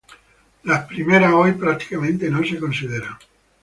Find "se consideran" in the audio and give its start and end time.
2.43-3.19